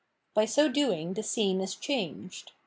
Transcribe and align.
By 0.33 0.45
so 0.45 0.67
doing 0.67 1.13
the 1.13 1.21
scene 1.21 1.61
is 1.61 1.75
changed. 1.75 2.53